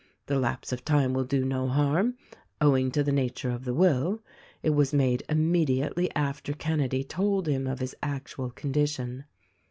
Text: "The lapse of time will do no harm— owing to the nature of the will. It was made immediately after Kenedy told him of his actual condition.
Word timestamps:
"The 0.25 0.39
lapse 0.39 0.71
of 0.71 0.83
time 0.83 1.13
will 1.13 1.25
do 1.25 1.45
no 1.45 1.67
harm— 1.67 2.15
owing 2.59 2.89
to 2.89 3.03
the 3.03 3.11
nature 3.11 3.51
of 3.51 3.65
the 3.65 3.73
will. 3.75 4.23
It 4.63 4.71
was 4.71 4.95
made 4.95 5.21
immediately 5.29 6.09
after 6.15 6.53
Kenedy 6.53 7.03
told 7.03 7.45
him 7.47 7.67
of 7.67 7.77
his 7.77 7.95
actual 8.01 8.49
condition. 8.49 9.25